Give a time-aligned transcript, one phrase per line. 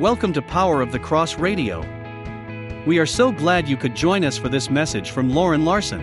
[0.00, 1.84] Welcome to Power of the Cross Radio.
[2.86, 6.00] We are so glad you could join us for this message from Loren Larson.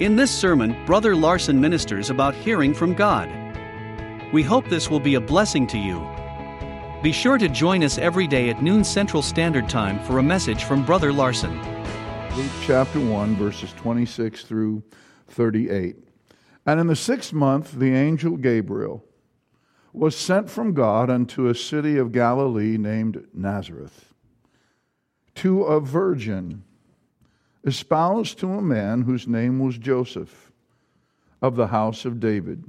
[0.00, 3.28] In this sermon, Brother Larson ministers about hearing from God.
[4.32, 5.98] We hope this will be a blessing to you.
[7.02, 10.64] Be sure to join us every day at noon Central Standard Time for a message
[10.64, 11.54] from Brother Larson.
[12.34, 14.82] Luke chapter 1, verses 26 through
[15.28, 15.96] 38.
[16.64, 19.05] And in the sixth month, the angel Gabriel
[19.96, 24.12] was sent from God unto a city of Galilee named Nazareth,
[25.36, 26.64] to a virgin
[27.64, 30.52] espoused to a man whose name was Joseph,
[31.40, 32.64] of the house of David.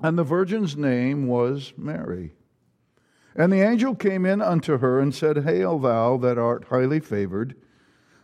[0.00, 2.32] And the virgin's name was Mary.
[3.36, 7.54] And the angel came in unto her and said, Hail, thou that art highly favored,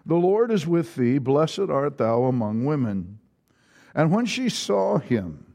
[0.04, 3.18] the Lord is with thee, blessed art thou among women.
[3.94, 5.47] And when she saw him,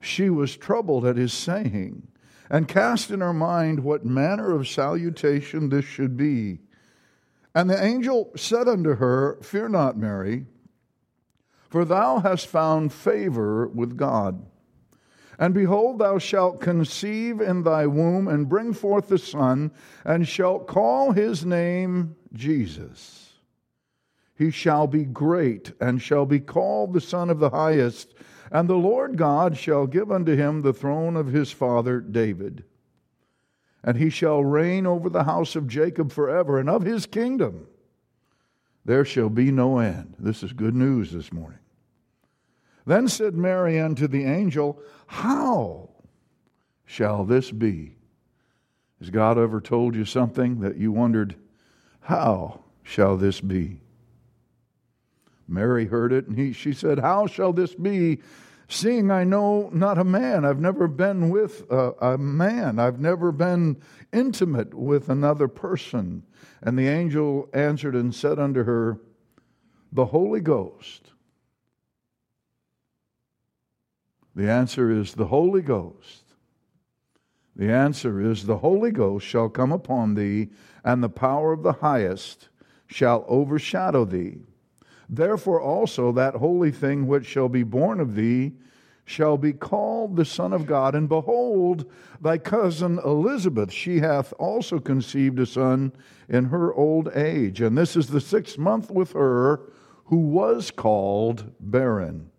[0.00, 2.08] she was troubled at his saying,
[2.48, 6.60] and cast in her mind what manner of salutation this should be.
[7.54, 10.46] And the angel said unto her, Fear not, Mary,
[11.68, 14.44] for thou hast found favor with God.
[15.38, 19.70] And behold, thou shalt conceive in thy womb and bring forth a son,
[20.04, 23.32] and shalt call his name Jesus.
[24.36, 28.14] He shall be great, and shall be called the Son of the Highest.
[28.50, 32.64] And the Lord God shall give unto him the throne of his father David.
[33.82, 37.66] And he shall reign over the house of Jacob forever, and of his kingdom
[38.84, 40.14] there shall be no end.
[40.18, 41.58] This is good news this morning.
[42.86, 45.90] Then said Mary unto the angel, How
[46.86, 47.96] shall this be?
[48.98, 51.36] Has God ever told you something that you wondered,
[52.00, 53.79] How shall this be?
[55.50, 58.20] Mary heard it, and he, she said, How shall this be,
[58.68, 60.44] seeing I know not a man?
[60.44, 66.22] I've never been with a, a man, I've never been intimate with another person.
[66.62, 69.00] And the angel answered and said unto her,
[69.92, 71.12] The Holy Ghost.
[74.36, 76.22] The answer is the Holy Ghost.
[77.56, 80.50] The answer is the Holy Ghost shall come upon thee,
[80.84, 82.48] and the power of the highest
[82.86, 84.38] shall overshadow thee.
[85.12, 88.52] Therefore also that holy thing which shall be born of thee
[89.04, 90.94] shall be called the Son of God.
[90.94, 91.90] And behold,
[92.20, 95.92] thy cousin Elizabeth, she hath also conceived a son
[96.28, 97.60] in her old age.
[97.60, 99.62] And this is the sixth month with her
[100.04, 102.30] who was called barren.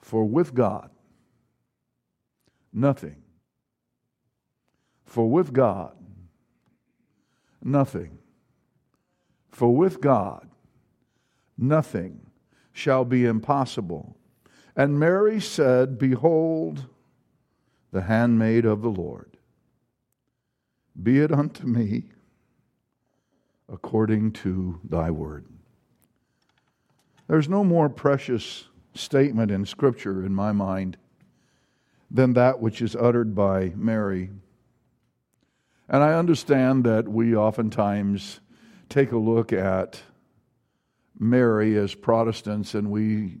[0.00, 0.90] For with God,
[2.72, 3.22] nothing.
[5.04, 5.94] For with God,
[7.62, 8.18] nothing.
[9.48, 10.48] For with God,
[11.62, 12.26] nothing
[12.72, 14.16] shall be impossible.
[14.74, 16.86] And Mary said, Behold,
[17.92, 19.36] the handmaid of the Lord.
[21.00, 22.04] Be it unto me
[23.68, 25.46] according to thy word.
[27.28, 30.98] There's no more precious statement in Scripture, in my mind,
[32.10, 34.30] than that which is uttered by Mary.
[35.88, 38.40] And I understand that we oftentimes
[38.90, 40.02] take a look at
[41.22, 43.38] Mary as Protestants and we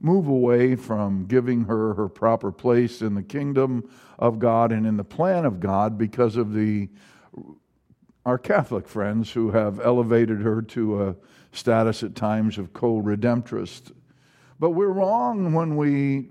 [0.00, 4.96] move away from giving her her proper place in the kingdom of God and in
[4.96, 6.88] the plan of God because of the
[8.24, 11.16] our Catholic friends who have elevated her to a
[11.50, 13.90] status at times of co-redemptress.
[14.60, 16.30] But we're wrong when we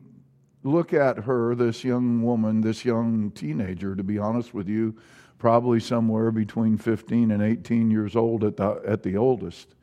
[0.63, 4.95] look at her, this young woman, this young teenager, to be honest with you,
[5.37, 9.75] probably somewhere between 15 and 18 years old at the, at the oldest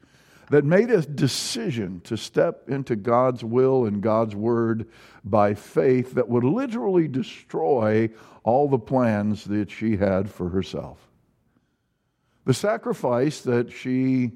[0.51, 4.89] that made a decision to step into God's will and God's word
[5.25, 8.09] by faith that would literally destroy
[8.45, 10.99] all the plans that she had for herself.
[12.45, 14.33] The sacrifice that she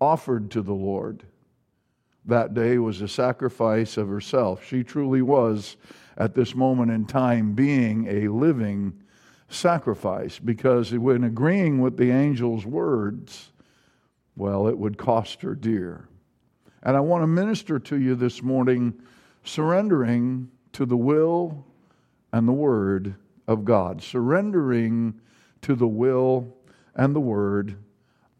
[0.00, 1.24] offered to the Lord
[2.26, 4.64] that day was a sacrifice of herself.
[4.64, 5.76] She truly was,
[6.16, 9.02] at this moment in time, being a living
[9.48, 13.50] sacrifice because when agreeing with the angel's words,
[14.40, 16.08] well, it would cost her dear.
[16.82, 18.94] And I want to minister to you this morning,
[19.44, 21.66] surrendering to the will
[22.32, 23.16] and the word
[23.46, 25.20] of God, surrendering
[25.60, 26.56] to the will
[26.94, 27.76] and the word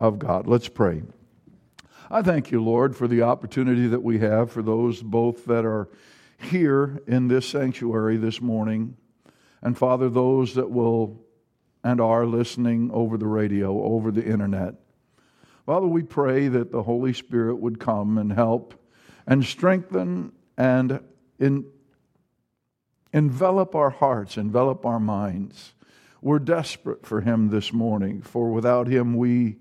[0.00, 0.46] of God.
[0.46, 1.02] Let's pray.
[2.10, 5.90] I thank you, Lord, for the opportunity that we have for those both that are
[6.38, 8.96] here in this sanctuary this morning,
[9.60, 11.20] and Father, those that will
[11.84, 14.76] and are listening over the radio, over the internet.
[15.70, 18.74] Father, we pray that the Holy Spirit would come and help
[19.24, 20.98] and strengthen and
[21.38, 21.64] in,
[23.12, 25.74] envelop our hearts, envelop our minds
[26.20, 29.58] We're desperate for him this morning, for without him we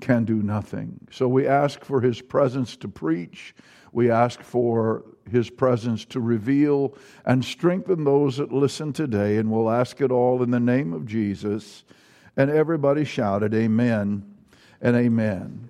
[0.00, 1.06] can do nothing.
[1.12, 3.54] So we ask for his presence to preach.
[3.92, 9.36] We ask for his presence to reveal and strengthen those that listen today.
[9.36, 11.84] And we'll ask it all in the name of Jesus.
[12.36, 14.31] And everybody shouted, Amen
[14.82, 15.68] and Amen.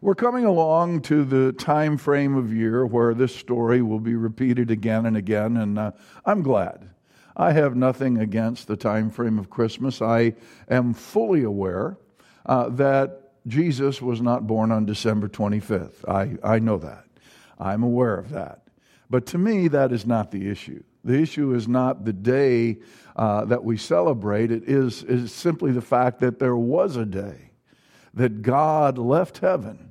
[0.00, 4.70] We're coming along to the time frame of year where this story will be repeated
[4.70, 5.92] again and again, and uh,
[6.24, 6.88] I'm glad.
[7.36, 10.00] I have nothing against the time frame of Christmas.
[10.00, 10.34] I
[10.70, 11.98] am fully aware
[12.46, 16.08] uh, that Jesus was not born on December 25th.
[16.08, 17.04] I, I know that.
[17.58, 18.62] I'm aware of that.
[19.10, 20.82] But to me, that is not the issue.
[21.04, 22.78] The issue is not the day
[23.16, 27.49] uh, that we celebrate, it is, is simply the fact that there was a day
[28.14, 29.90] that God left heaven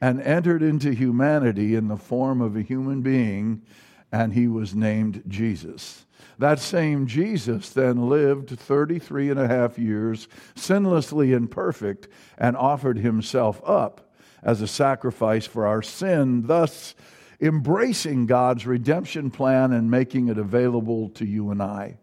[0.00, 3.62] and entered into humanity in the form of a human being,
[4.10, 6.06] and he was named Jesus.
[6.38, 12.08] That same Jesus then lived 33 and a half years, sinlessly and perfect,
[12.38, 14.10] and offered himself up
[14.42, 16.94] as a sacrifice for our sin, thus
[17.40, 21.98] embracing God's redemption plan and making it available to you and I.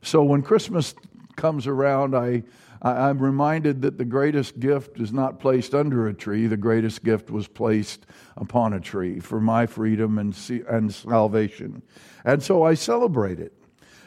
[0.00, 0.94] So when Christmas
[1.36, 2.44] comes around, I
[2.82, 7.04] I, am reminded that the greatest gift is not placed under a tree, the greatest
[7.04, 8.06] gift was placed
[8.36, 10.36] upon a tree for my freedom and,
[10.68, 11.82] and salvation.
[12.24, 13.52] And so I celebrate it.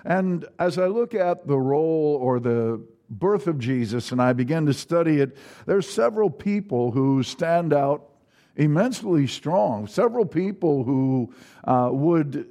[0.03, 4.65] And as I look at the role or the birth of Jesus and I begin
[4.65, 8.09] to study it, there's several people who stand out
[8.57, 11.33] immensely strong, several people who
[11.63, 12.47] uh, would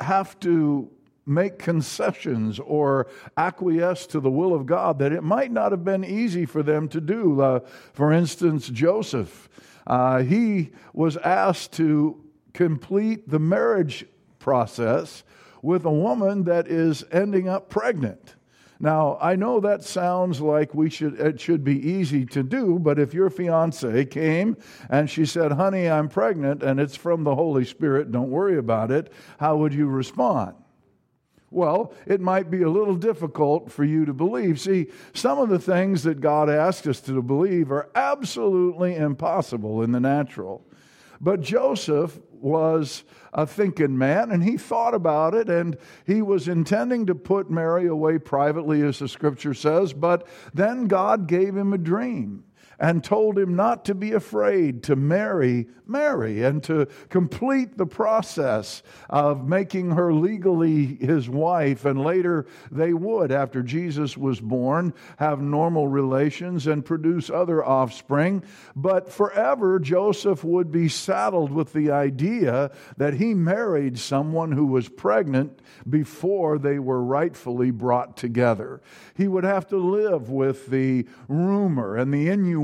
[0.00, 0.90] have to
[1.26, 3.06] make concessions or
[3.36, 6.88] acquiesce to the will of God that it might not have been easy for them
[6.88, 7.40] to do.
[7.40, 7.60] Uh,
[7.92, 9.48] for instance, Joseph,
[9.86, 12.22] uh, he was asked to
[12.52, 14.06] complete the marriage
[14.38, 15.24] process
[15.62, 18.34] with a woman that is ending up pregnant.
[18.80, 22.98] Now, I know that sounds like we should it should be easy to do, but
[22.98, 24.56] if your fiance came
[24.90, 28.90] and she said, "Honey, I'm pregnant and it's from the Holy Spirit, don't worry about
[28.90, 30.54] it." How would you respond?
[31.54, 34.60] Well, it might be a little difficult for you to believe.
[34.60, 39.92] See, some of the things that God asks us to believe are absolutely impossible in
[39.92, 40.66] the natural.
[41.20, 47.06] But Joseph was a thinking man and he thought about it and he was intending
[47.06, 51.78] to put Mary away privately, as the scripture says, but then God gave him a
[51.78, 52.42] dream
[52.78, 58.82] and told him not to be afraid to marry Mary and to complete the process
[59.10, 61.84] of making her legally his wife.
[61.84, 68.42] And later they would, after Jesus was born, have normal relations and produce other offspring.
[68.74, 74.88] But forever, Joseph would be saddled with the idea that he married someone who was
[74.88, 78.80] pregnant before they were rightfully brought together.
[79.14, 82.63] He would have to live with the rumor and the innuendo.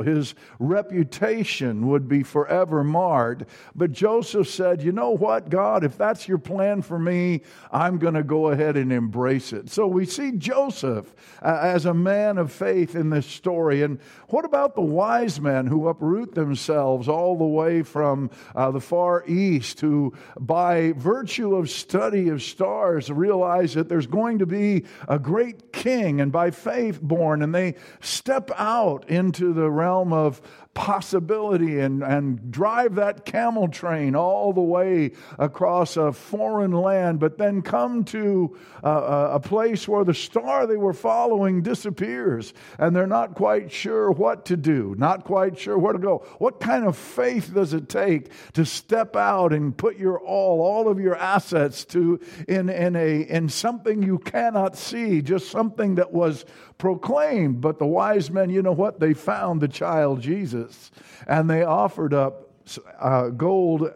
[0.00, 3.46] His reputation would be forever marred.
[3.74, 8.14] But Joseph said, You know what, God, if that's your plan for me, I'm going
[8.14, 9.70] to go ahead and embrace it.
[9.70, 13.82] So we see Joseph uh, as a man of faith in this story.
[13.82, 18.80] And what about the wise men who uproot themselves all the way from uh, the
[18.80, 24.84] far east, who, by virtue of study of stars, realize that there's going to be
[25.08, 30.40] a great king and by faith born, and they step out into the realm of
[30.76, 37.38] possibility and, and drive that camel train all the way across a foreign land, but
[37.38, 42.94] then come to uh, a, a place where the star they were following disappears and
[42.94, 46.18] they're not quite sure what to do, not quite sure where to go.
[46.38, 50.88] What kind of faith does it take to step out and put your all, all
[50.88, 56.12] of your assets to in, in, a, in something you cannot see, just something that
[56.12, 56.44] was
[56.76, 57.62] proclaimed.
[57.62, 59.00] But the wise men, you know what?
[59.00, 60.65] They found the child Jesus
[61.26, 62.50] and they offered up
[62.98, 63.90] uh, gold,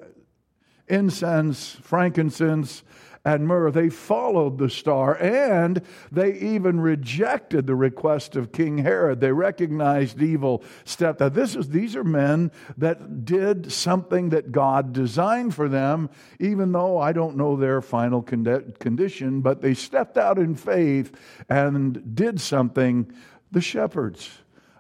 [0.89, 2.83] incense, frankincense,
[3.25, 3.71] and myrrh.
[3.71, 9.21] They followed the star and they even rejected the request of King Herod.
[9.21, 11.35] They recognized evil, stepped out.
[11.35, 16.09] This is, these are men that did something that God designed for them,
[16.39, 21.15] even though I don't know their final condition, but they stepped out in faith
[21.49, 23.13] and did something.
[23.53, 24.31] The shepherds,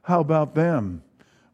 [0.02, 1.02] how about them?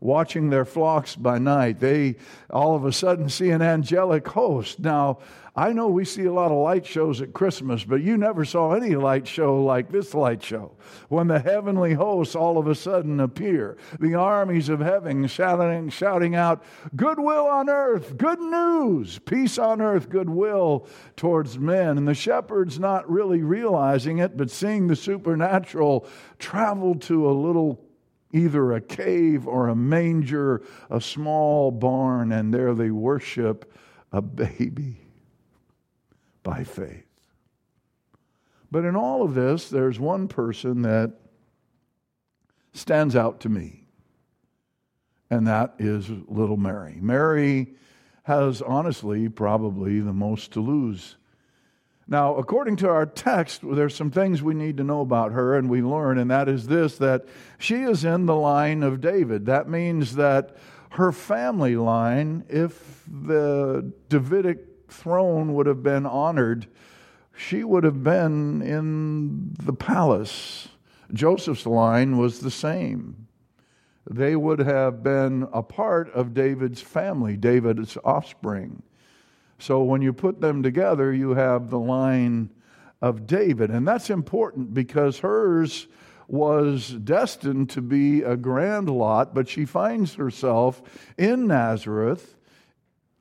[0.01, 2.17] Watching their flocks by night, they
[2.51, 4.79] all of a sudden see an angelic host.
[4.79, 5.19] Now,
[5.59, 8.73] I know we see a lot of light shows at Christmas, but you never saw
[8.73, 10.77] any light show like this light show.
[11.09, 16.35] When the heavenly hosts all of a sudden appear, the armies of heaven shouting, shouting
[16.35, 16.63] out,
[16.95, 20.87] Goodwill on earth, good news, peace on earth, goodwill
[21.17, 21.97] towards men.
[21.97, 26.07] And the shepherds not really realizing it, but seeing the supernatural
[26.39, 27.86] travel to a little
[28.37, 33.73] either a cave or a manger, a small barn, and there they worship
[34.13, 35.01] a baby
[36.43, 37.05] by faith.
[38.71, 41.13] But in all of this, there's one person that
[42.73, 43.87] stands out to me,
[45.31, 46.99] and that is little Mary.
[47.01, 47.75] Mary
[48.25, 51.17] has honestly probably the most to lose.
[52.09, 55.69] Now, according to our text, there's some things we need to know about her, and
[55.69, 57.25] we learn, and that is this that
[57.59, 59.47] she is in the line of David.
[59.47, 60.57] That means that
[60.91, 64.59] her family line, if the Davidic
[64.89, 66.69] throne would have been honored,
[67.37, 70.69] she would have been in the palace.
[71.13, 73.27] Joseph's line was the same.
[74.09, 78.85] They would have been a part of David's family, David's offspring.
[79.59, 82.51] So when you put them together, you have the line
[83.01, 83.71] of David.
[83.71, 85.87] And that's important because hers
[86.29, 90.83] was destined to be a grand lot, but she finds herself
[91.17, 92.35] in Nazareth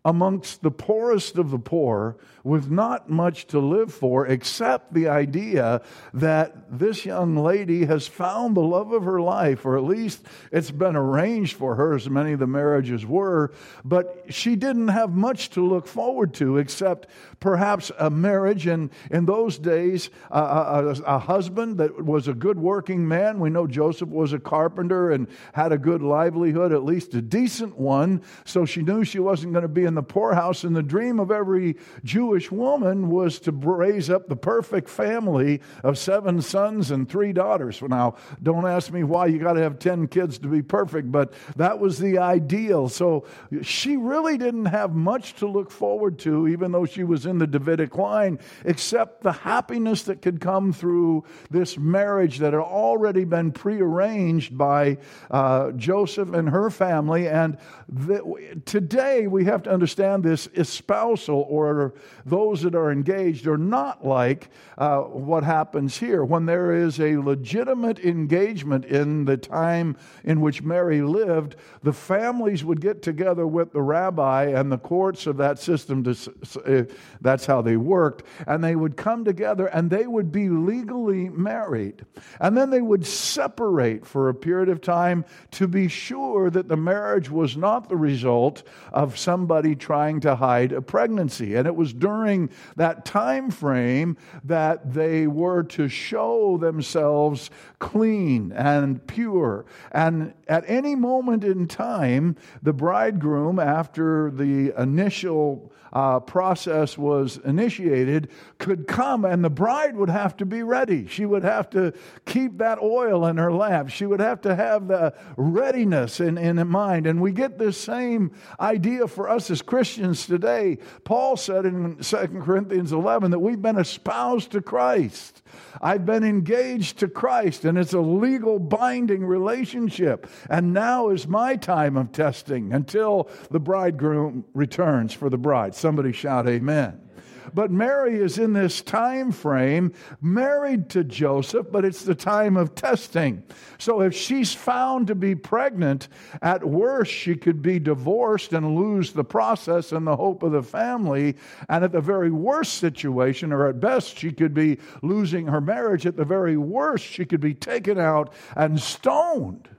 [0.03, 5.81] amongst the poorest of the poor with not much to live for except the idea
[6.13, 10.69] that this young lady has found the love of her life, or at least it's
[10.69, 13.51] been arranged for her, as many of the marriages were.
[13.83, 17.07] But she didn't have much to look forward to except
[17.39, 18.67] perhaps a marriage.
[18.67, 23.39] And in those days, a, a, a husband that was a good working man.
[23.39, 27.79] We know Joseph was a carpenter and had a good livelihood, at least a decent
[27.79, 28.21] one.
[28.43, 30.63] So she knew she wasn't going to be in the poorhouse.
[30.63, 35.61] And the dream of every Jewish Jewish woman was to raise up the perfect family
[35.85, 37.81] of seven sons and three daughters.
[37.81, 41.31] Now, don't ask me why you got to have 10 kids to be perfect, but
[41.55, 42.89] that was the ideal.
[42.89, 43.25] So
[43.61, 47.47] she really didn't have much to look forward to, even though she was in the
[47.47, 53.53] Davidic line, except the happiness that could come through this marriage that had already been
[53.53, 54.97] prearranged by
[55.31, 57.29] uh, Joseph and her family.
[57.29, 61.93] And the, today we have to understand this espousal or
[62.25, 66.25] those that are engaged are not like uh, what happens here.
[66.25, 72.65] When there is a legitimate engagement in the time in which Mary lived, the families
[72.65, 76.03] would get together with the rabbi and the courts of that system.
[76.03, 76.33] To,
[76.65, 78.23] uh, that's how they worked.
[78.47, 82.05] And they would come together and they would be legally married.
[82.39, 86.77] And then they would separate for a period of time to be sure that the
[86.77, 91.53] marriage was not the result of somebody trying to hide a pregnancy.
[91.53, 98.53] And it was during during that time frame that they were to show themselves clean
[98.53, 99.65] and pure.
[99.91, 108.29] And at any moment in time, the bridegroom, after the initial uh, process was initiated,
[108.57, 111.07] could come and the bride would have to be ready.
[111.07, 111.93] She would have to
[112.25, 113.89] keep that oil in her lamp.
[113.89, 117.07] She would have to have the readiness in, in mind.
[117.07, 120.79] And we get this same idea for us as Christians today.
[121.05, 125.41] Paul said in 2 Corinthians 11 that we've been espoused to Christ.
[125.81, 130.27] I've been engaged to Christ, and it's a legal binding relationship.
[130.49, 135.75] And now is my time of testing until the bridegroom returns for the bride.
[135.75, 137.04] Somebody shout, Amen.
[137.53, 142.75] But Mary is in this time frame, married to Joseph, but it's the time of
[142.75, 143.43] testing.
[143.77, 146.07] So if she's found to be pregnant,
[146.41, 150.63] at worst, she could be divorced and lose the process and the hope of the
[150.63, 151.35] family.
[151.69, 156.05] And at the very worst situation, or at best, she could be losing her marriage.
[156.05, 159.69] At the very worst, she could be taken out and stoned.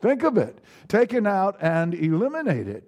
[0.00, 2.84] Think of it taken out and eliminated.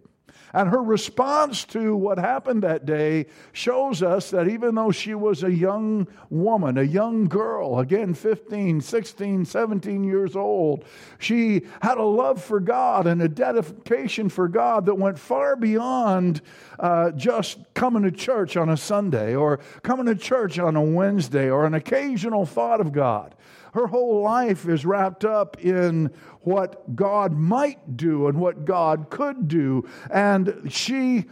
[0.53, 5.43] And her response to what happened that day shows us that even though she was
[5.43, 10.85] a young woman, a young girl, again 15, 16, 17 years old,
[11.19, 16.41] she had a love for God and a dedication for God that went far beyond
[16.79, 21.49] uh, just coming to church on a Sunday or coming to church on a Wednesday
[21.49, 23.35] or an occasional thought of God.
[23.73, 29.49] Her whole life is wrapped up in what God might do and what God could
[29.49, 29.89] do.
[30.11, 31.27] And she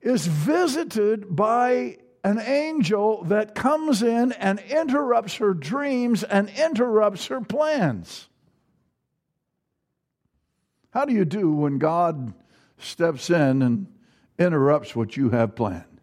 [0.00, 7.40] is visited by an angel that comes in and interrupts her dreams and interrupts her
[7.40, 8.28] plans.
[10.90, 12.34] How do you do when God
[12.78, 13.86] steps in and
[14.38, 15.97] interrupts what you have planned?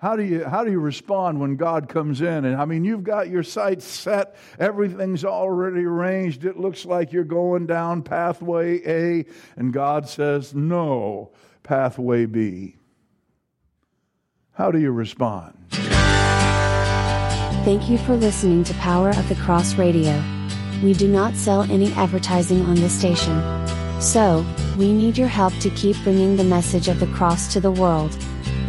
[0.00, 2.46] How do you how do you respond when God comes in?
[2.46, 6.46] And I mean, you've got your sights set, everything's already arranged.
[6.46, 9.26] It looks like you're going down pathway A,
[9.56, 12.76] and God says, "No, pathway B."
[14.52, 15.58] How do you respond?
[17.64, 20.22] Thank you for listening to Power of the Cross Radio.
[20.82, 23.38] We do not sell any advertising on this station.
[24.00, 24.46] So,
[24.78, 28.16] we need your help to keep bringing the message of the cross to the world.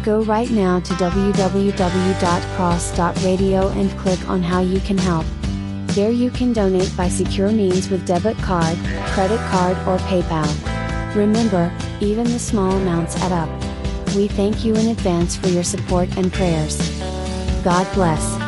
[0.02, 5.24] Go right now to www.cross.radio and click on how you can help.
[5.94, 8.76] There you can donate by secure means with debit card,
[9.12, 11.14] credit card, or PayPal.
[11.14, 13.48] Remember, even the small amounts add up.
[14.16, 16.76] We thank you in advance for your support and prayers.
[17.62, 18.41] God bless.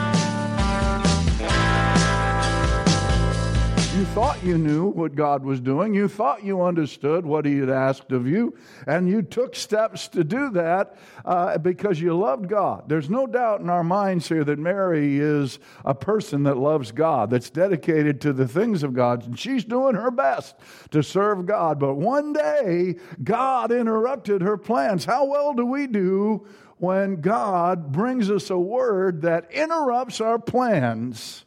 [4.15, 5.93] Thought you knew what God was doing.
[5.93, 8.57] You thought you understood what He had asked of you.
[8.87, 12.85] And you took steps to do that uh, because you loved God.
[12.87, 17.29] There's no doubt in our minds here that Mary is a person that loves God,
[17.29, 19.27] that's dedicated to the things of God.
[19.27, 20.55] And she's doing her best
[20.93, 21.81] to serve God.
[21.81, 22.95] But one day,
[23.25, 25.05] God interrupted her plans.
[25.05, 31.45] How well do we do when God brings us a word that interrupts our plans?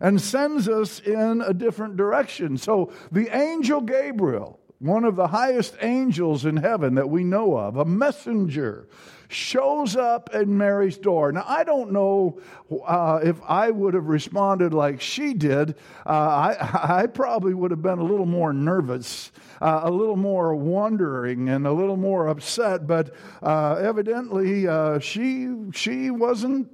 [0.00, 2.56] And sends us in a different direction.
[2.56, 7.76] So the angel Gabriel, one of the highest angels in heaven that we know of,
[7.76, 8.88] a messenger,
[9.28, 11.32] shows up at Mary's door.
[11.32, 12.40] Now, I don't know
[12.86, 15.76] uh, if I would have responded like she did.
[16.06, 20.54] Uh, I, I, probably would have been a little more nervous, uh, a little more
[20.54, 22.86] wondering, and a little more upset.
[22.86, 26.68] But uh, evidently, uh, she she wasn't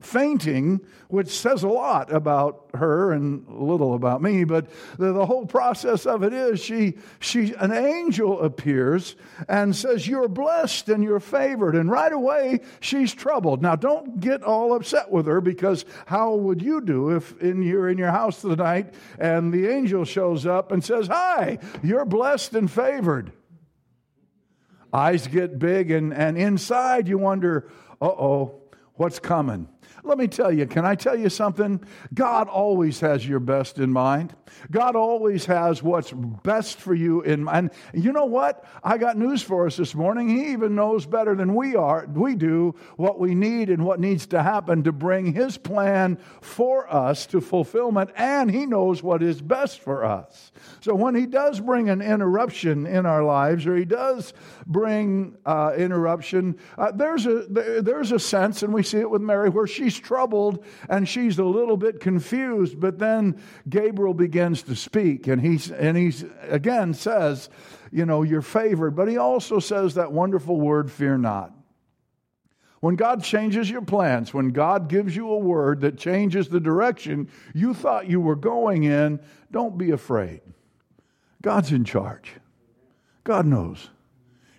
[0.00, 5.44] fainting, which says a lot about her and little about me, but the, the, whole
[5.44, 9.16] process of it is she, she, an angel appears
[9.48, 11.74] and says, You're blessed and you're favored.
[11.74, 13.60] And right away, she's troubled.
[13.60, 17.88] Now, don't get all upset with her because how would you do if in, you're
[17.88, 22.70] in your house tonight and the angel shows up and says, Hi, you're blessed and
[22.70, 23.32] favored?
[24.92, 27.68] Eyes get big, and, and inside you wonder,
[28.00, 28.62] Uh oh,
[28.94, 29.68] what's coming?
[30.04, 31.82] Let me tell you, can I tell you something?
[32.14, 34.34] God always has your best in mind.
[34.70, 37.70] God always has what's best for you in mind.
[37.92, 38.64] And you know what?
[38.82, 40.28] I got news for us this morning.
[40.28, 44.26] He even knows better than we are, we do, what we need and what needs
[44.28, 49.40] to happen to bring his plan for us to fulfillment, and he knows what is
[49.40, 50.52] best for us.
[50.80, 54.32] So when he does bring an interruption in our lives, or he does
[54.66, 59.50] bring uh, interruption, uh, there's a there's a sense, and we see it with Mary,
[59.50, 62.78] where she's troubled and she's a little bit confused.
[62.78, 67.48] But then Gabriel begins to speak, and he's and he's again says,
[67.90, 68.94] you know, you're favored.
[68.94, 71.52] But he also says that wonderful word, fear not.
[72.80, 77.28] When God changes your plans, when God gives you a word that changes the direction
[77.52, 79.18] you thought you were going in,
[79.50, 80.42] don't be afraid.
[81.42, 82.34] God's in charge.
[83.24, 83.90] God knows.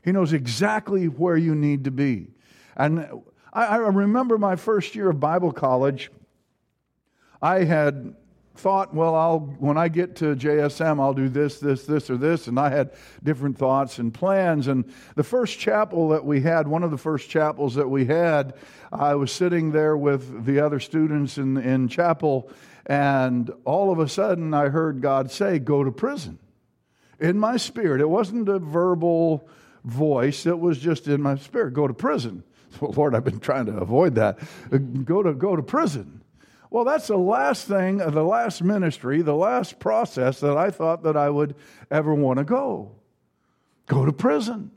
[0.03, 2.27] He knows exactly where you need to be.
[2.75, 3.07] And
[3.51, 6.11] I, I remember my first year of Bible college,
[7.41, 8.15] I had
[8.55, 12.47] thought, well, I'll when I get to JSM, I'll do this, this, this, or this,
[12.47, 12.91] and I had
[13.23, 14.67] different thoughts and plans.
[14.67, 18.53] And the first chapel that we had, one of the first chapels that we had,
[18.91, 22.51] I was sitting there with the other students in, in chapel,
[22.85, 26.39] and all of a sudden I heard God say, "Go to prison."
[27.19, 29.47] In my spirit, it wasn't a verbal
[29.83, 31.73] voice; it was just in my spirit.
[31.73, 32.43] Go to prison.
[32.79, 34.39] Well, Lord, I've been trying to avoid that.
[35.05, 36.23] Go to, go to prison.
[36.71, 41.17] Well, that's the last thing, the last ministry, the last process that I thought that
[41.17, 41.55] I would
[41.89, 42.91] ever want to go.
[43.87, 44.71] Go to prison.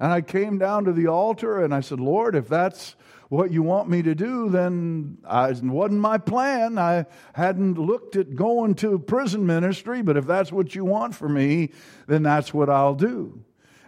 [0.00, 2.96] And I came down to the altar and I said, Lord, if that's
[3.28, 6.78] what you want me to do, then it wasn't my plan.
[6.78, 11.28] I hadn't looked at going to prison ministry, but if that's what you want for
[11.28, 11.72] me,
[12.06, 13.40] then that's what I'll do.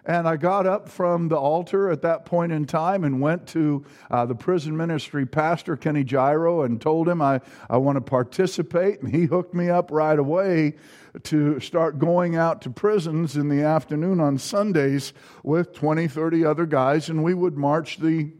[0.08, 3.84] And I got up from the altar at that point in time and went to
[4.10, 9.02] uh, the prison ministry pastor, Kenny Gyro, and told him I, I want to participate.
[9.02, 10.76] And he hooked me up right away
[11.24, 16.64] to start going out to prisons in the afternoon on Sundays with 20, 30 other
[16.64, 17.10] guys.
[17.10, 18.32] And we would march the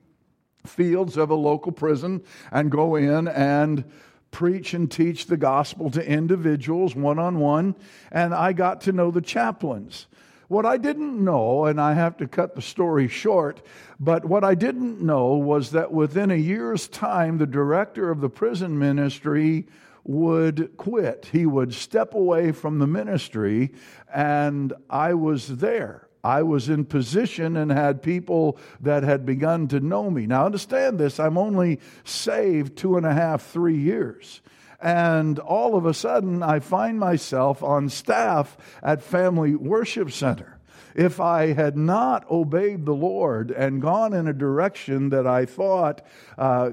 [0.65, 3.85] fields of a local prison and go in and
[4.31, 7.75] preach and teach the gospel to individuals one on one.
[8.11, 10.07] And I got to know the chaplains.
[10.49, 13.61] What I didn't know, and I have to cut the story short,
[14.01, 18.31] but what I didn't know was that within a year's time, the director of the
[18.31, 19.67] prison ministry
[20.05, 21.29] would quit.
[21.33, 23.75] He would step away from the ministry,
[24.13, 26.09] and I was there.
[26.25, 30.27] I was in position and had people that had begun to know me.
[30.27, 34.41] Now, understand this I'm only saved two and a half, three years.
[34.81, 40.59] And all of a sudden, I find myself on staff at Family Worship Center.
[40.95, 46.03] If I had not obeyed the Lord and gone in a direction that I thought
[46.37, 46.71] uh,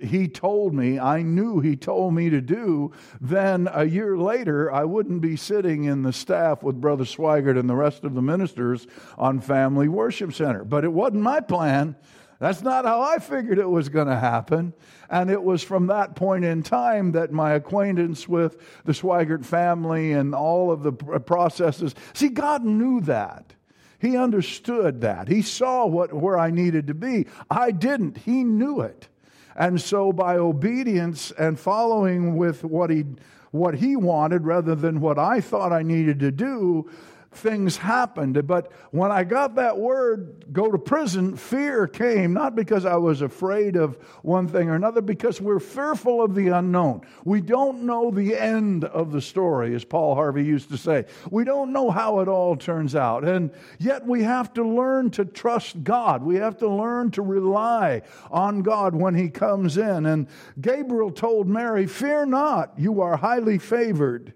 [0.00, 4.84] he told me, I knew he told me to do, then a year later, I
[4.84, 8.86] wouldn't be sitting in the staff with Brother Swaggart and the rest of the ministers
[9.18, 10.64] on Family Worship Center.
[10.64, 11.96] But it wasn't my plan.
[12.40, 14.72] That's not how I figured it was going to happen.
[15.10, 20.12] And it was from that point in time that my acquaintance with the Swaggart family
[20.12, 21.94] and all of the processes.
[22.14, 23.52] See, God knew that.
[23.98, 25.28] He understood that.
[25.28, 27.26] He saw what, where I needed to be.
[27.50, 28.16] I didn't.
[28.16, 29.08] He knew it.
[29.54, 33.04] And so, by obedience and following with what he,
[33.50, 36.90] what he wanted rather than what I thought I needed to do,
[37.32, 38.46] things happened.
[38.46, 43.22] But when I got that word, go to prison, fear came, not because I was
[43.22, 47.02] afraid of one thing or another, because we're fearful of the unknown.
[47.24, 51.06] We don't know the end of the story, as Paul Harvey used to say.
[51.30, 53.24] We don't know how it all turns out.
[53.24, 56.22] And yet we have to learn to trust God.
[56.22, 60.06] We have to learn to rely on God when He comes in.
[60.06, 60.26] And
[60.60, 64.34] Gabriel told Mary, Fear not, you are highly favored.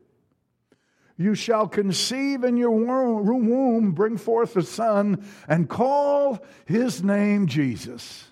[1.17, 8.25] You shall conceive in your womb, bring forth a son, and call his name Jesus.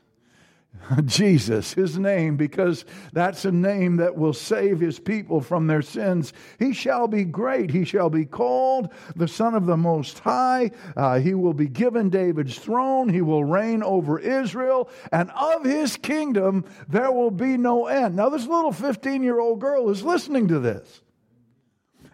[1.04, 6.32] Jesus, his name, because that's a name that will save his people from their sins.
[6.58, 7.70] He shall be great.
[7.70, 10.70] He shall be called the Son of the Most High.
[10.96, 13.08] Uh, he will be given David's throne.
[13.08, 18.16] He will reign over Israel, and of his kingdom there will be no end.
[18.16, 21.02] Now, this little 15 year old girl is listening to this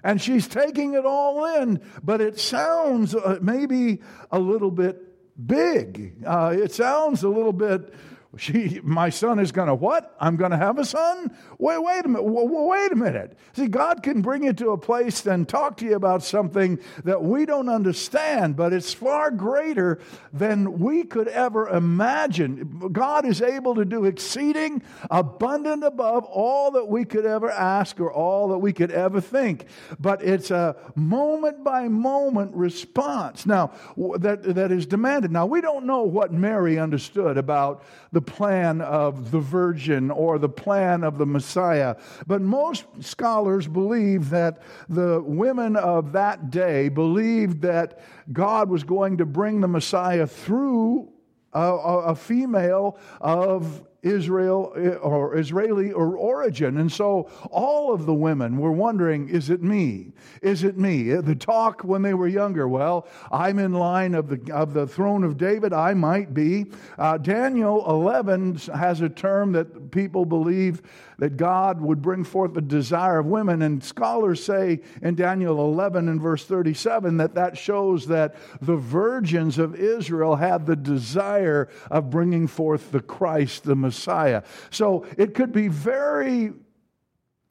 [0.03, 5.03] and she's taking it all in, but it sounds uh, maybe a little bit
[5.47, 6.23] big.
[6.27, 7.93] Uh, it sounds a little bit
[8.39, 10.15] she, my son is going to what?
[10.21, 11.37] I'm going to have a son?
[11.59, 12.23] Wait, wait a minute.
[12.23, 13.39] Wait a minute.
[13.55, 17.23] See, God can bring you to a place and talk to you about something that
[17.23, 20.01] we don't understand, but it's far greater
[20.33, 22.91] than we could ever imagine.
[22.93, 28.13] God is able to do exceeding abundant above all that we could ever ask or
[28.13, 29.67] all that we could ever think.
[29.99, 33.73] But it's a moment by moment response now
[34.19, 35.33] that, that is demanded.
[35.33, 40.49] Now, we don't know what Mary understood about the plan of the virgin or the
[40.49, 41.97] plan of the Messiah.
[42.27, 48.01] But most scholars believe that the women of that day believed that
[48.33, 51.09] God was going to bring the Messiah through
[51.53, 56.79] a, a, female of Israel eh, or Israeli or origin.
[56.79, 60.13] And so all of the women were wondering, is it me?
[60.43, 61.13] Is it me?
[61.15, 65.25] The talk when they were younger, well, I'm in line of the, of the throne
[65.25, 65.73] of David.
[65.73, 66.67] I might be.
[66.99, 70.83] Uh, Daniel 11 has a term that people believe
[71.19, 73.63] that God would bring forth the desire of women.
[73.63, 79.59] And scholars say in Daniel 11 and verse 37 that that shows that the virgins
[79.59, 84.43] of Israel had the desire of bringing forth the Christ, the Messiah.
[84.71, 86.53] So it could be very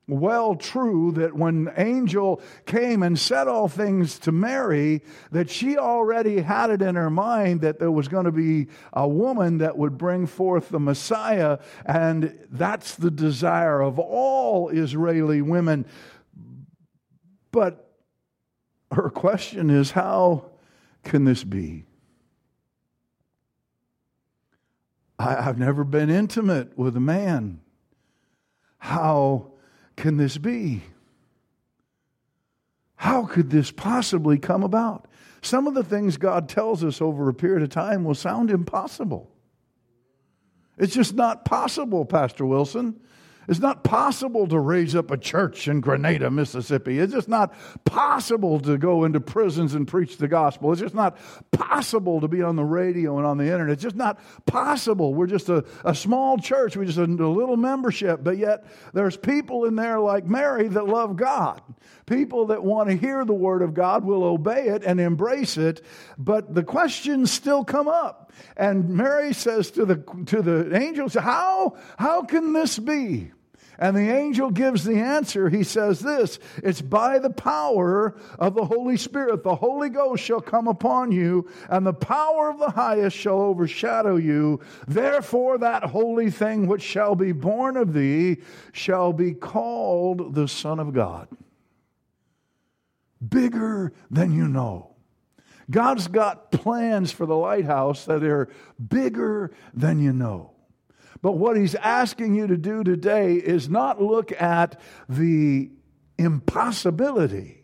[0.08, 6.40] well true that when angel came and said all things to mary that she already
[6.40, 9.98] had it in her mind that there was going to be a woman that would
[9.98, 15.86] bring forth the messiah and that's the desire of all israeli women.
[17.52, 17.92] But
[18.92, 20.52] her question is how
[21.04, 21.86] can this be?
[25.20, 27.62] I, have never been intimate with a man.
[28.78, 29.54] How
[29.98, 30.84] can this be?
[32.96, 35.08] How could this possibly come about?
[35.42, 39.30] Some of the things God tells us over a period of time will sound impossible.
[40.78, 43.00] It's just not possible, Pastor Wilson.
[43.48, 47.00] It's not possible to raise up a church in Grenada, Mississippi.
[47.00, 47.54] It's just not
[47.86, 50.74] possible to go into prisons and preach the gospel.
[50.74, 51.18] It's just not
[51.52, 53.74] possible to be on the radio and on the internet.
[53.74, 55.14] It's just not possible.
[55.14, 56.76] We're just a, a small church.
[56.76, 60.86] We're just a, a little membership, but yet there's people in there like Mary that
[60.86, 61.62] love God.
[62.06, 65.82] People that want to hear the word of God will obey it and embrace it,
[66.18, 68.34] but the questions still come up.
[68.58, 73.32] And Mary says to the, to the angels, How, how can this be?
[73.80, 75.50] And the angel gives the answer.
[75.50, 79.44] He says this It's by the power of the Holy Spirit.
[79.44, 84.16] The Holy Ghost shall come upon you, and the power of the highest shall overshadow
[84.16, 84.62] you.
[84.88, 88.38] Therefore, that holy thing which shall be born of thee
[88.72, 91.28] shall be called the Son of God.
[93.28, 94.96] Bigger than you know.
[95.70, 98.48] God's got plans for the lighthouse that are
[98.88, 100.52] bigger than you know.
[101.22, 105.70] But what he's asking you to do today is not look at the
[106.18, 107.64] impossibility,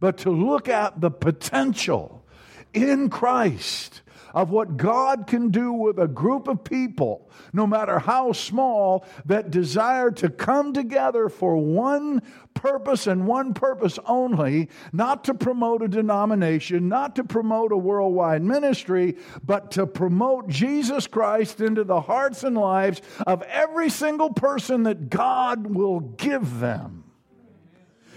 [0.00, 2.17] but to look at the potential
[2.72, 4.02] in Christ
[4.34, 9.50] of what God can do with a group of people, no matter how small, that
[9.50, 12.22] desire to come together for one
[12.54, 18.42] purpose and one purpose only not to promote a denomination, not to promote a worldwide
[18.42, 24.82] ministry, but to promote Jesus Christ into the hearts and lives of every single person
[24.84, 27.04] that God will give them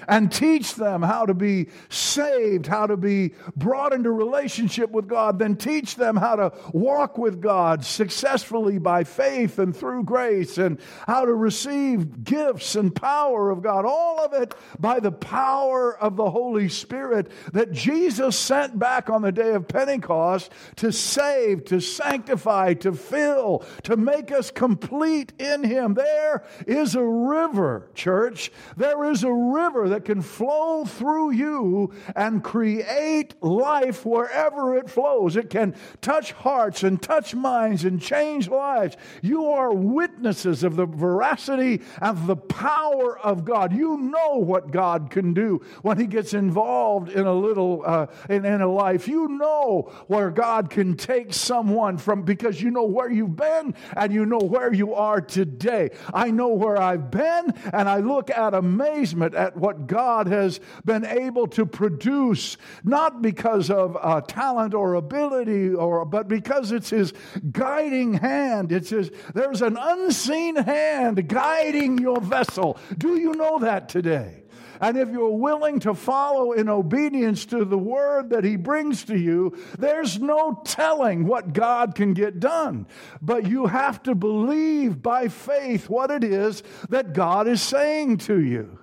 [0.07, 5.39] and teach them how to be saved, how to be brought into relationship with God,
[5.39, 10.79] then teach them how to walk with God successfully by faith and through grace, and
[11.07, 13.85] how to receive gifts and power of God.
[13.85, 19.21] All of it by the power of the Holy Spirit that Jesus sent back on
[19.21, 25.63] the day of Pentecost to save, to sanctify, to fill, to make us complete in
[25.63, 25.93] Him.
[25.93, 28.51] There is a river, church.
[28.77, 35.35] There is a river that can flow through you and create life wherever it flows.
[35.35, 38.97] It can touch hearts and touch minds and change lives.
[39.21, 43.73] You are witnesses of the veracity of the power of God.
[43.73, 48.45] You know what God can do when He gets involved in a little uh, in,
[48.45, 49.07] in a life.
[49.07, 54.13] You know where God can take someone from because you know where you've been and
[54.13, 55.89] you know where you are today.
[56.13, 61.05] I know where I've been, and I look at amazement at what God has been
[61.05, 67.13] able to produce, not because of uh, talent or ability, or, but because it's His
[67.51, 68.71] guiding hand.
[68.71, 72.77] It's His, there's an unseen hand guiding your vessel.
[72.97, 74.41] Do you know that today?
[74.81, 79.17] And if you're willing to follow in obedience to the word that he brings to
[79.17, 82.87] you, there's no telling what God can get done.
[83.21, 88.41] But you have to believe by faith what it is that God is saying to
[88.41, 88.79] you.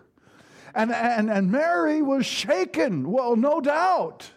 [0.74, 3.10] And, and, and Mary was shaken.
[3.10, 4.30] Well, no doubt.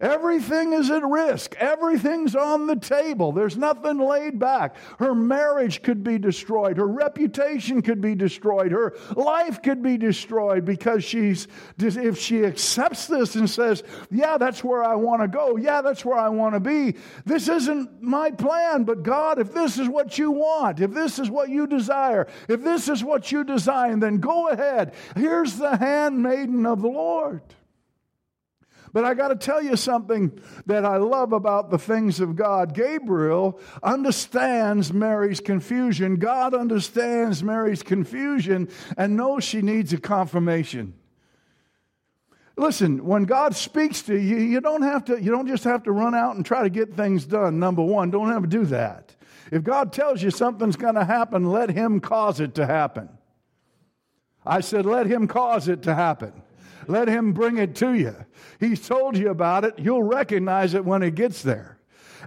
[0.00, 1.54] Everything is at risk.
[1.56, 3.32] Everything's on the table.
[3.32, 4.76] There's nothing laid back.
[4.98, 6.78] Her marriage could be destroyed.
[6.78, 8.72] Her reputation could be destroyed.
[8.72, 14.64] Her life could be destroyed because she's, if she accepts this and says, Yeah, that's
[14.64, 15.56] where I want to go.
[15.56, 16.96] Yeah, that's where I want to be.
[17.26, 21.30] This isn't my plan, but God, if this is what you want, if this is
[21.30, 24.94] what you desire, if this is what you design, then go ahead.
[25.14, 27.42] Here's the handmaiden of the Lord.
[28.92, 32.74] But I got to tell you something that I love about the things of God.
[32.74, 36.16] Gabriel understands Mary's confusion.
[36.16, 40.94] God understands Mary's confusion and knows she needs a confirmation.
[42.56, 45.92] Listen, when God speaks to you, you don't have to you don't just have to
[45.92, 47.58] run out and try to get things done.
[47.58, 49.14] Number 1, don't ever do that.
[49.50, 53.08] If God tells you something's going to happen, let him cause it to happen.
[54.44, 56.42] I said let him cause it to happen.
[56.90, 58.16] Let him bring it to you.
[58.58, 59.78] He's told you about it.
[59.78, 61.78] You'll recognize it when it gets there.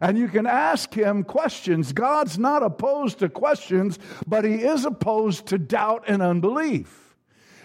[0.02, 1.92] And you can ask him questions.
[1.94, 7.04] God's not opposed to questions, but he is opposed to doubt and unbelief.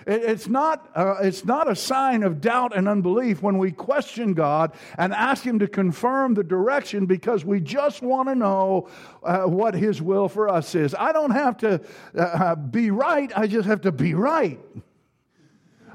[0.08, 4.72] It's not, uh, it's not a sign of doubt and unbelief when we question God
[4.96, 8.88] and ask Him to confirm the direction because we just want to know
[9.22, 10.94] uh, what His will for us is.
[10.94, 11.82] I don't have to
[12.16, 14.58] uh, be right, I just have to be right.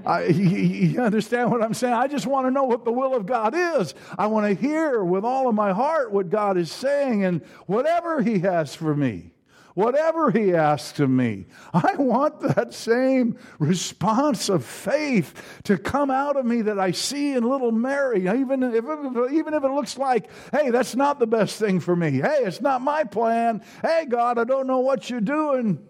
[0.06, 1.94] I, you understand what I'm saying?
[1.94, 3.94] I just want to know what the will of God is.
[4.18, 8.22] I want to hear with all of my heart what God is saying and whatever
[8.22, 9.32] He has for me,
[9.76, 11.46] whatever He asks of me.
[11.74, 17.34] I want that same response of faith to come out of me that I see
[17.34, 18.84] in little Mary, even if,
[19.32, 22.12] even if it looks like, hey, that's not the best thing for me.
[22.12, 23.64] Hey, it's not my plan.
[23.82, 25.88] Hey, God, I don't know what you're doing.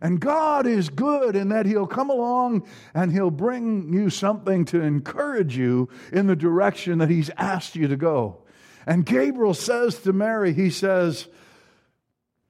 [0.00, 4.80] And God is good in that He'll come along and He'll bring you something to
[4.82, 8.42] encourage you in the direction that He's asked you to go.
[8.86, 11.28] And Gabriel says to Mary, He says,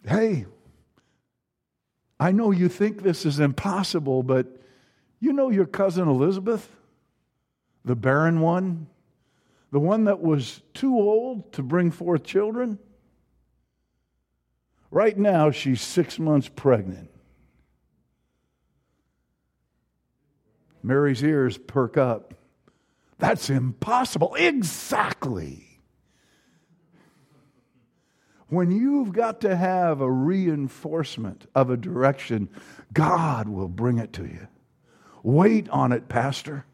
[0.07, 0.47] Hey,
[2.19, 4.61] I know you think this is impossible, but
[5.21, 6.69] you know your cousin Elizabeth,
[7.85, 8.87] the barren one,
[9.71, 12.79] the one that was too old to bring forth children?
[14.91, 17.11] Right now, she's six months pregnant.
[20.87, 22.33] Mary's ears perk up.
[23.19, 24.37] That's impossible.
[24.37, 25.81] Exactly.
[28.49, 32.49] When you've got to have a reinforcement of a direction,
[32.93, 34.47] God will bring it to you.
[35.25, 36.65] Wait on it, Pastor.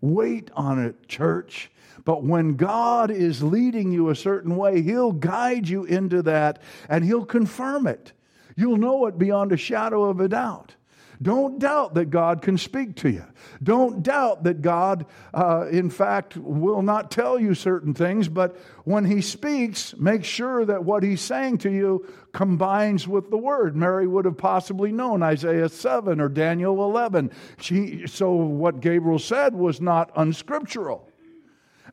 [0.00, 1.70] Wait on it, church.
[2.06, 7.04] But when God is leading you a certain way, He'll guide you into that and
[7.04, 8.12] He'll confirm it.
[8.56, 10.74] You'll know it beyond a shadow of a doubt.
[11.20, 13.24] Don't doubt that God can speak to you.
[13.62, 19.04] Don't doubt that God, uh, in fact, will not tell you certain things, but when
[19.04, 23.74] He speaks, make sure that what He's saying to you combines with the Word.
[23.74, 27.32] Mary would have possibly known Isaiah 7 or Daniel 11.
[27.60, 31.08] She, so what Gabriel said was not unscriptural.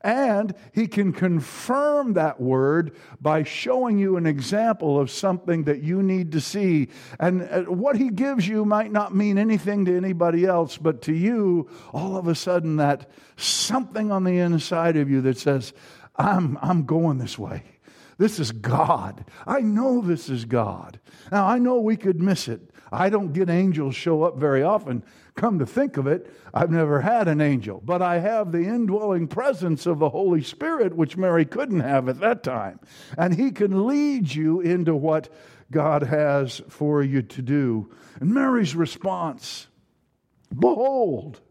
[0.06, 6.04] And he can confirm that word by showing you an example of something that you
[6.04, 6.90] need to see.
[7.20, 11.12] And uh, what he gives you might not mean anything to anybody else, but to
[11.12, 15.74] you, all of a sudden, that something on the inside of you that says,
[16.16, 17.64] I'm, I'm going this way.
[18.20, 19.26] This is God.
[19.48, 21.00] I know this is God.
[21.32, 22.62] Now, I know we could miss it.
[22.92, 25.04] I don't get angels show up very often.
[25.36, 29.28] Come to think of it, I've never had an angel, but I have the indwelling
[29.28, 32.80] presence of the Holy Spirit, which Mary couldn't have at that time.
[33.18, 35.28] And He can lead you into what
[35.70, 37.92] God has for you to do.
[38.22, 39.68] And Mary's response
[40.58, 41.42] Behold,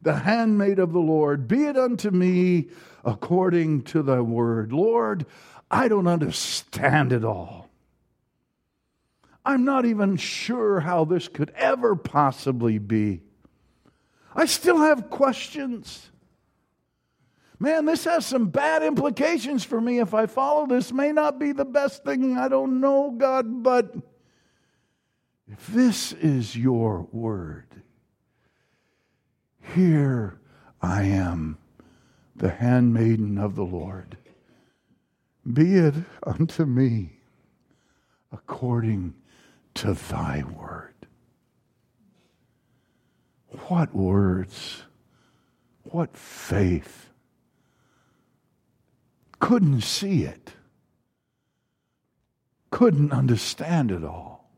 [0.00, 2.68] the handmaid of the Lord, be it unto me
[3.04, 4.72] according to thy word.
[4.72, 5.26] Lord,
[5.70, 7.68] I don't understand it all.
[9.44, 13.22] I'm not even sure how this could ever possibly be.
[14.36, 16.10] I still have questions.
[17.58, 20.92] Man, this has some bad implications for me if I follow this.
[20.92, 22.36] May not be the best thing.
[22.36, 23.96] I don't know, God, but
[25.50, 27.64] if this is your word,
[29.74, 30.38] here
[30.82, 31.56] I am,
[32.34, 34.18] the handmaiden of the Lord.
[35.50, 35.94] Be it
[36.26, 37.20] unto me
[38.30, 39.14] according
[39.74, 40.95] to thy word.
[43.68, 44.82] What words!
[45.84, 47.10] What faith!
[49.38, 50.54] Couldn't see it,
[52.70, 54.50] couldn't understand it all,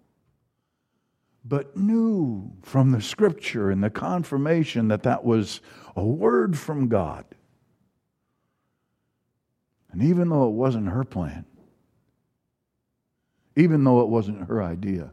[1.45, 5.61] but knew from the scripture and the confirmation that that was
[5.97, 7.25] a word from God.
[9.91, 11.45] And even though it wasn't her plan,
[13.57, 15.11] even though it wasn't her idea,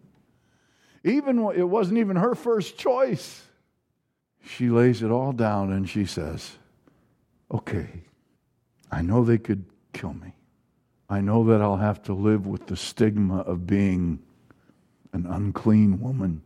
[1.04, 3.48] even it wasn't even her first choice,
[4.46, 6.58] she lays it all down and she says,
[7.52, 8.04] Okay,
[8.92, 10.34] I know they could kill me.
[11.10, 14.20] I know that I'll have to live with the stigma of being
[15.14, 16.42] an unclean woman.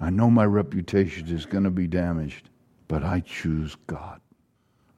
[0.00, 2.48] I know my reputation is going to be damaged,
[2.88, 4.20] but I choose God.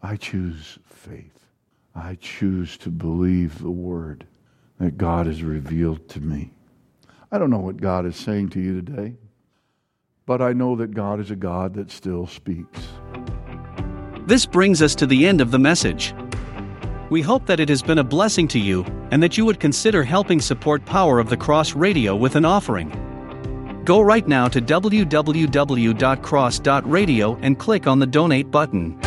[0.03, 1.47] I choose faith.
[1.95, 4.27] I choose to believe the word
[4.79, 6.53] that God has revealed to me.
[7.33, 9.15] I don't know what God is saying to you today.
[10.27, 12.81] But I know that God is a God that still speaks.
[14.27, 16.13] This brings us to the end of the message.
[17.11, 20.03] We hope that it has been a blessing to you and that you would consider
[20.03, 22.91] helping support Power of the Cross Radio with an offering.
[23.85, 25.09] Go right now to www.cross.radio
[27.37, 28.99] and click on the donate button.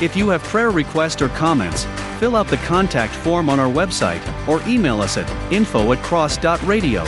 [0.00, 1.84] If you have prayer requests or comments,
[2.18, 7.04] fill out the contact form on our website or email us at info at cross.radio.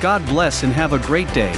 [0.00, 1.56] God bless and have a great day.